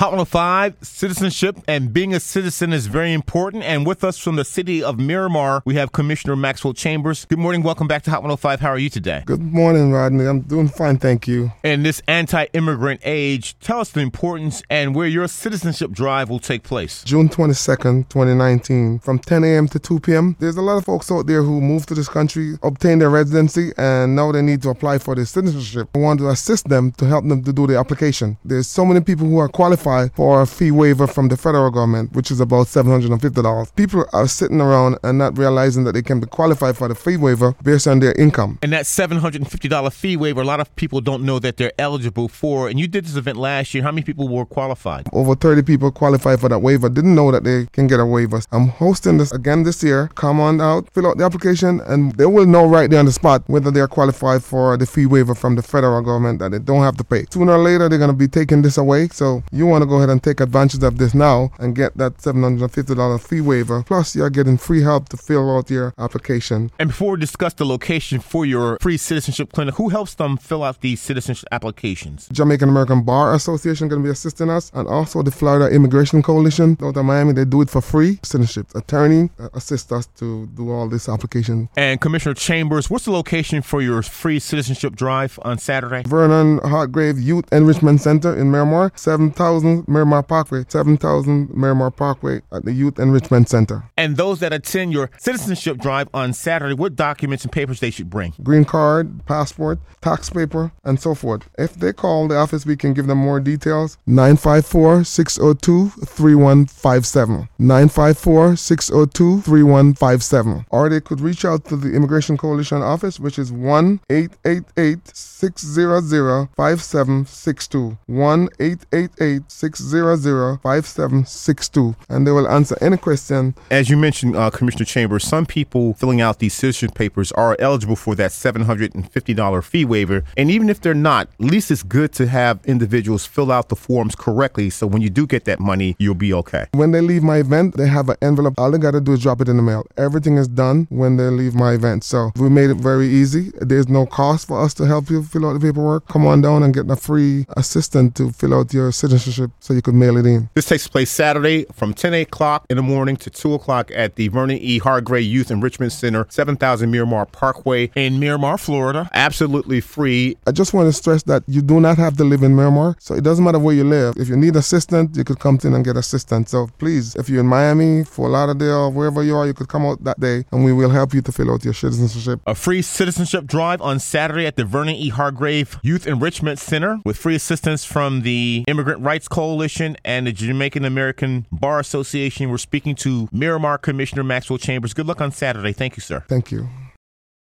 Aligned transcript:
Hot 0.00 0.12
105, 0.12 0.76
citizenship 0.80 1.56
and 1.66 1.92
being 1.92 2.14
a 2.14 2.20
citizen 2.20 2.72
is 2.72 2.86
very 2.86 3.12
important. 3.12 3.64
And 3.64 3.84
with 3.84 4.04
us 4.04 4.16
from 4.16 4.36
the 4.36 4.44
city 4.44 4.80
of 4.80 4.96
Miramar, 4.96 5.60
we 5.64 5.74
have 5.74 5.90
Commissioner 5.90 6.36
Maxwell 6.36 6.72
Chambers. 6.72 7.24
Good 7.24 7.40
morning. 7.40 7.64
Welcome 7.64 7.88
back 7.88 8.04
to 8.04 8.10
Hot 8.12 8.22
105. 8.22 8.60
How 8.60 8.68
are 8.68 8.78
you 8.78 8.90
today? 8.90 9.24
Good 9.26 9.42
morning, 9.42 9.90
Rodney. 9.90 10.24
I'm 10.26 10.42
doing 10.42 10.68
fine, 10.68 10.98
thank 10.98 11.26
you. 11.26 11.50
In 11.64 11.82
this 11.82 12.00
anti 12.06 12.44
immigrant 12.52 13.00
age, 13.02 13.58
tell 13.58 13.80
us 13.80 13.90
the 13.90 13.98
importance 13.98 14.62
and 14.70 14.94
where 14.94 15.08
your 15.08 15.26
citizenship 15.26 15.90
drive 15.90 16.30
will 16.30 16.38
take 16.38 16.62
place. 16.62 17.02
June 17.02 17.28
22nd, 17.28 18.08
2019, 18.08 19.00
from 19.00 19.18
10 19.18 19.42
a.m. 19.42 19.66
to 19.66 19.80
2 19.80 19.98
p.m. 19.98 20.36
There's 20.38 20.56
a 20.56 20.62
lot 20.62 20.76
of 20.76 20.84
folks 20.84 21.10
out 21.10 21.26
there 21.26 21.42
who 21.42 21.60
moved 21.60 21.88
to 21.88 21.96
this 21.96 22.08
country, 22.08 22.56
obtained 22.62 23.00
their 23.00 23.10
residency, 23.10 23.72
and 23.76 24.14
now 24.14 24.30
they 24.30 24.42
need 24.42 24.62
to 24.62 24.70
apply 24.70 24.98
for 24.98 25.16
their 25.16 25.26
citizenship. 25.26 25.88
I 25.92 25.98
want 25.98 26.20
to 26.20 26.28
assist 26.28 26.68
them 26.68 26.92
to 26.92 27.04
help 27.04 27.26
them 27.26 27.42
to 27.42 27.52
do 27.52 27.66
the 27.66 27.76
application. 27.76 28.38
There's 28.44 28.68
so 28.68 28.84
many 28.84 29.00
people 29.00 29.26
who 29.26 29.38
are 29.38 29.48
qualified 29.48 29.87
for 30.14 30.42
a 30.42 30.46
fee 30.46 30.70
waiver 30.70 31.06
from 31.06 31.28
the 31.28 31.36
federal 31.36 31.70
government, 31.70 32.12
which 32.12 32.30
is 32.30 32.40
about 32.40 32.66
$750. 32.66 33.76
People 33.76 34.04
are 34.12 34.28
sitting 34.28 34.60
around 34.60 34.98
and 35.02 35.18
not 35.18 35.36
realizing 35.38 35.84
that 35.84 35.92
they 35.92 36.02
can 36.02 36.20
be 36.20 36.26
qualified 36.26 36.76
for 36.76 36.88
the 36.88 36.94
fee 36.94 37.16
waiver 37.16 37.54
based 37.62 37.86
on 37.86 38.00
their 38.00 38.12
income. 38.12 38.58
And 38.62 38.72
that 38.72 38.84
$750 38.84 39.92
fee 39.92 40.16
waiver, 40.16 40.42
a 40.42 40.44
lot 40.44 40.60
of 40.60 40.74
people 40.76 41.00
don't 41.00 41.24
know 41.24 41.38
that 41.38 41.56
they're 41.56 41.72
eligible 41.78 42.28
for. 42.28 42.68
And 42.68 42.78
you 42.78 42.86
did 42.86 43.04
this 43.04 43.16
event 43.16 43.38
last 43.38 43.74
year. 43.74 43.82
How 43.82 43.92
many 43.92 44.02
people 44.02 44.28
were 44.28 44.44
qualified? 44.44 45.08
Over 45.12 45.34
30 45.34 45.62
people 45.62 45.90
qualified 45.90 46.40
for 46.40 46.48
that 46.48 46.58
waiver, 46.58 46.88
didn't 46.88 47.14
know 47.14 47.30
that 47.30 47.44
they 47.44 47.66
can 47.72 47.86
get 47.86 48.00
a 48.00 48.06
waiver. 48.06 48.40
I'm 48.52 48.68
hosting 48.68 49.18
this 49.18 49.32
again 49.32 49.62
this 49.62 49.82
year. 49.82 50.08
Come 50.14 50.40
on 50.40 50.60
out, 50.60 50.88
fill 50.92 51.06
out 51.06 51.18
the 51.18 51.24
application, 51.24 51.80
and 51.86 52.12
they 52.12 52.26
will 52.26 52.46
know 52.46 52.66
right 52.66 52.90
there 52.90 53.00
on 53.00 53.06
the 53.06 53.12
spot 53.12 53.42
whether 53.46 53.70
they're 53.70 53.88
qualified 53.88 54.42
for 54.42 54.76
the 54.76 54.86
fee 54.86 55.06
waiver 55.06 55.34
from 55.34 55.56
the 55.56 55.62
federal 55.62 56.02
government 56.02 56.38
that 56.40 56.50
they 56.50 56.58
don't 56.58 56.82
have 56.82 56.96
to 56.96 57.04
pay. 57.04 57.24
Sooner 57.30 57.52
or 57.52 57.58
later, 57.58 57.88
they're 57.88 57.98
going 57.98 58.10
to 58.10 58.16
be 58.16 58.28
taking 58.28 58.62
this 58.62 58.78
away. 58.78 59.08
So 59.08 59.42
you 59.52 59.66
want 59.66 59.77
to 59.82 59.86
go 59.86 59.96
ahead 59.96 60.10
and 60.10 60.22
take 60.22 60.40
advantage 60.40 60.82
of 60.82 60.98
this 60.98 61.14
now 61.14 61.50
and 61.58 61.74
get 61.74 61.96
that 61.96 62.18
$750 62.18 63.20
fee 63.20 63.40
waiver. 63.40 63.82
Plus, 63.82 64.14
you're 64.16 64.30
getting 64.30 64.56
free 64.56 64.82
help 64.82 65.08
to 65.10 65.16
fill 65.16 65.56
out 65.56 65.70
your 65.70 65.94
application. 65.98 66.70
And 66.78 66.88
before 66.88 67.12
we 67.12 67.20
discuss 67.20 67.54
the 67.54 67.66
location 67.66 68.20
for 68.20 68.44
your 68.46 68.78
free 68.80 68.96
citizenship 68.96 69.52
clinic, 69.52 69.74
who 69.76 69.88
helps 69.88 70.14
them 70.14 70.36
fill 70.36 70.62
out 70.62 70.80
these 70.80 71.00
citizenship 71.00 71.48
applications? 71.52 72.28
Jamaican 72.32 72.68
American 72.68 73.02
Bar 73.02 73.34
Association 73.34 73.88
going 73.88 74.02
to 74.02 74.06
be 74.06 74.10
assisting 74.10 74.50
us, 74.50 74.70
and 74.74 74.88
also 74.88 75.22
the 75.22 75.30
Florida 75.30 75.74
Immigration 75.74 76.22
Coalition 76.22 76.76
out 76.82 76.96
of 76.96 77.04
Miami. 77.04 77.32
They 77.32 77.44
do 77.44 77.62
it 77.62 77.70
for 77.70 77.80
free. 77.80 78.18
Citizenship 78.22 78.74
attorney 78.74 79.30
uh, 79.38 79.48
assist 79.54 79.92
us 79.92 80.06
to 80.18 80.46
do 80.48 80.70
all 80.70 80.88
this 80.88 81.08
application. 81.08 81.68
And 81.76 82.00
Commissioner 82.00 82.34
Chambers, 82.34 82.90
what's 82.90 83.04
the 83.04 83.12
location 83.12 83.62
for 83.62 83.82
your 83.82 84.02
free 84.02 84.38
citizenship 84.38 84.96
drive 84.96 85.38
on 85.42 85.58
Saturday? 85.58 86.02
Vernon 86.06 86.58
Hargrave 86.58 87.18
Youth 87.18 87.52
Enrichment 87.52 88.00
Center 88.00 88.36
in 88.36 88.50
Miramar, 88.50 88.92
7000 88.96 89.67
Miramar 89.86 90.22
Parkway, 90.22 90.64
7000 90.68 91.50
Miramar 91.54 91.90
Parkway 91.90 92.42
at 92.52 92.64
the 92.64 92.72
Youth 92.72 92.98
Enrichment 92.98 93.48
Center. 93.48 93.84
And 93.96 94.16
those 94.16 94.40
that 94.40 94.52
attend 94.52 94.92
your 94.92 95.10
citizenship 95.18 95.78
drive 95.78 96.08
on 96.12 96.32
Saturday, 96.32 96.74
what 96.74 96.96
documents 96.96 97.44
and 97.44 97.52
papers 97.52 97.80
they 97.80 97.90
should 97.90 98.10
bring? 98.10 98.34
Green 98.42 98.64
card, 98.64 99.24
passport, 99.26 99.78
tax 100.00 100.30
paper, 100.30 100.72
and 100.84 101.00
so 101.00 101.14
forth. 101.14 101.48
If 101.58 101.74
they 101.74 101.92
call 101.92 102.28
the 102.28 102.36
office, 102.36 102.66
we 102.66 102.76
can 102.76 102.94
give 102.94 103.06
them 103.06 103.18
more 103.18 103.40
details. 103.40 103.98
954 104.06 105.04
602 105.04 105.90
3157. 106.04 107.48
954 107.58 108.56
602 108.56 109.40
3157. 109.42 110.66
Or 110.70 110.88
they 110.88 111.00
could 111.00 111.20
reach 111.20 111.44
out 111.44 111.64
to 111.66 111.76
the 111.76 111.94
Immigration 111.94 112.36
Coalition 112.36 112.82
office, 112.82 113.20
which 113.20 113.38
is 113.38 113.52
1 113.52 114.00
888 114.10 115.16
600 115.16 116.48
5762. 116.56 117.98
1 118.06 118.48
888 118.60 119.47
600 119.48 120.58
5762. 120.62 121.96
And 122.08 122.26
they 122.26 122.30
will 122.30 122.48
answer 122.48 122.76
any 122.80 122.96
question. 122.96 123.54
As 123.70 123.90
you 123.90 123.96
mentioned, 123.96 124.36
uh, 124.36 124.50
Commissioner 124.50 124.84
Chambers, 124.84 125.24
some 125.24 125.46
people 125.46 125.94
filling 125.94 126.20
out 126.20 126.38
these 126.38 126.54
citizenship 126.54 126.94
papers 126.94 127.32
are 127.32 127.56
eligible 127.58 127.96
for 127.96 128.14
that 128.14 128.30
$750 128.30 129.64
fee 129.64 129.84
waiver. 129.84 130.24
And 130.36 130.50
even 130.50 130.68
if 130.68 130.80
they're 130.80 130.94
not, 130.94 131.28
at 131.40 131.46
least 131.46 131.70
it's 131.70 131.82
good 131.82 132.12
to 132.14 132.26
have 132.26 132.60
individuals 132.64 133.26
fill 133.26 133.50
out 133.50 133.68
the 133.68 133.76
forms 133.76 134.14
correctly 134.14 134.70
so 134.70 134.86
when 134.86 135.02
you 135.02 135.10
do 135.10 135.26
get 135.26 135.44
that 135.44 135.60
money, 135.60 135.96
you'll 135.98 136.14
be 136.14 136.32
okay. 136.32 136.66
When 136.72 136.90
they 136.90 137.00
leave 137.00 137.22
my 137.22 137.38
event, 137.38 137.76
they 137.76 137.88
have 137.88 138.08
an 138.08 138.16
envelope. 138.22 138.54
All 138.58 138.70
they 138.70 138.78
got 138.78 138.92
to 138.92 139.00
do 139.00 139.12
is 139.12 139.22
drop 139.22 139.40
it 139.40 139.48
in 139.48 139.56
the 139.56 139.62
mail. 139.62 139.86
Everything 139.96 140.36
is 140.36 140.48
done 140.48 140.86
when 140.90 141.16
they 141.16 141.24
leave 141.24 141.54
my 141.54 141.72
event. 141.72 142.04
So 142.04 142.32
we 142.36 142.48
made 142.48 142.70
it 142.70 142.76
very 142.76 143.06
easy. 143.06 143.52
There's 143.60 143.88
no 143.88 144.06
cost 144.06 144.48
for 144.48 144.60
us 144.62 144.74
to 144.74 144.84
help 144.84 145.10
you 145.10 145.22
fill 145.22 145.46
out 145.46 145.54
the 145.54 145.60
paperwork. 145.60 146.06
Come 146.08 146.26
on 146.26 146.40
down 146.40 146.62
and 146.62 146.74
get 146.74 146.90
a 146.90 146.96
free 146.96 147.46
assistant 147.56 148.14
to 148.16 148.30
fill 148.30 148.54
out 148.54 148.72
your 148.72 148.92
citizenship 148.92 149.37
so 149.60 149.74
you 149.74 149.82
could 149.82 149.94
mail 149.94 150.16
it 150.16 150.26
in. 150.26 150.48
This 150.54 150.66
takes 150.66 150.86
place 150.88 151.10
Saturday 151.10 151.66
from 151.72 151.94
10 151.94 152.14
o'clock 152.14 152.66
in 152.70 152.76
the 152.76 152.82
morning 152.82 153.16
to 153.16 153.30
2 153.30 153.54
o'clock 153.54 153.90
at 153.94 154.16
the 154.16 154.28
Vernon 154.28 154.58
E. 154.58 154.78
Hargrave 154.78 155.24
Youth 155.24 155.50
Enrichment 155.50 155.92
Center, 155.92 156.26
7000 156.28 156.90
Miramar 156.90 157.26
Parkway 157.26 157.90
in 157.94 158.18
Miramar, 158.18 158.58
Florida. 158.58 159.08
Absolutely 159.12 159.80
free. 159.80 160.36
I 160.46 160.52
just 160.52 160.74
want 160.74 160.88
to 160.88 160.92
stress 160.92 161.22
that 161.24 161.42
you 161.46 161.62
do 161.62 161.80
not 161.80 161.98
have 161.98 162.16
to 162.16 162.24
live 162.24 162.42
in 162.42 162.56
Miramar, 162.56 162.96
so 162.98 163.14
it 163.14 163.24
doesn't 163.24 163.44
matter 163.44 163.58
where 163.58 163.74
you 163.74 163.84
live. 163.84 164.14
If 164.16 164.28
you 164.28 164.36
need 164.36 164.56
assistance, 164.56 165.16
you 165.16 165.24
could 165.24 165.38
come 165.38 165.58
in 165.64 165.74
and 165.74 165.84
get 165.84 165.96
assistance. 165.96 166.50
So 166.50 166.68
please, 166.78 167.14
if 167.16 167.28
you're 167.28 167.40
in 167.40 167.46
Miami, 167.46 168.04
Fort 168.04 168.30
Lauderdale, 168.30 168.92
wherever 168.92 169.22
you 169.22 169.36
are, 169.36 169.46
you 169.46 169.54
could 169.54 169.68
come 169.68 169.84
out 169.84 170.02
that 170.04 170.20
day 170.20 170.44
and 170.52 170.64
we 170.64 170.72
will 170.72 170.90
help 170.90 171.14
you 171.14 171.22
to 171.22 171.32
fill 171.32 171.52
out 171.52 171.64
your 171.64 171.74
citizenship. 171.74 172.40
A 172.46 172.54
free 172.54 172.82
citizenship 172.82 173.46
drive 173.46 173.80
on 173.80 173.98
Saturday 173.98 174.46
at 174.46 174.56
the 174.56 174.64
Vernon 174.64 174.94
E. 174.94 175.08
Hargrave 175.08 175.78
Youth 175.82 176.06
Enrichment 176.06 176.58
Center 176.58 177.00
with 177.04 177.16
free 177.16 177.34
assistance 177.34 177.84
from 177.84 178.22
the 178.22 178.64
Immigrant 178.66 179.00
Rights 179.02 179.27
Coalition 179.28 179.96
and 180.04 180.26
the 180.26 180.32
Jamaican 180.32 180.84
American 180.84 181.46
Bar 181.52 181.80
Association. 181.80 182.50
We're 182.50 182.58
speaking 182.58 182.94
to 182.96 183.28
Miramar 183.32 183.78
Commissioner 183.78 184.24
Maxwell 184.24 184.58
Chambers. 184.58 184.94
Good 184.94 185.06
luck 185.06 185.20
on 185.20 185.32
Saturday. 185.32 185.72
Thank 185.72 185.96
you, 185.96 186.00
sir. 186.00 186.24
Thank 186.28 186.50
you. 186.50 186.68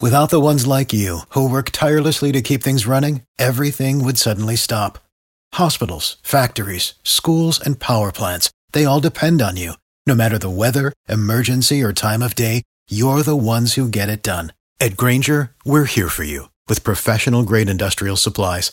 Without 0.00 0.30
the 0.30 0.40
ones 0.40 0.64
like 0.64 0.92
you, 0.92 1.20
who 1.30 1.50
work 1.50 1.70
tirelessly 1.70 2.30
to 2.30 2.40
keep 2.40 2.62
things 2.62 2.86
running, 2.86 3.22
everything 3.38 4.04
would 4.04 4.16
suddenly 4.16 4.54
stop. 4.54 5.00
Hospitals, 5.54 6.18
factories, 6.22 6.94
schools, 7.02 7.58
and 7.60 7.80
power 7.80 8.12
plants, 8.12 8.50
they 8.72 8.84
all 8.84 9.00
depend 9.00 9.42
on 9.42 9.56
you. 9.56 9.72
No 10.06 10.14
matter 10.14 10.38
the 10.38 10.50
weather, 10.50 10.92
emergency, 11.08 11.82
or 11.82 11.92
time 11.92 12.22
of 12.22 12.36
day, 12.36 12.62
you're 12.88 13.22
the 13.24 13.36
ones 13.36 13.74
who 13.74 13.88
get 13.88 14.08
it 14.08 14.22
done. 14.22 14.52
At 14.80 14.96
Grainger, 14.96 15.50
we're 15.64 15.84
here 15.86 16.08
for 16.08 16.22
you 16.22 16.48
with 16.68 16.84
professional 16.84 17.42
grade 17.42 17.68
industrial 17.68 18.16
supplies. 18.16 18.72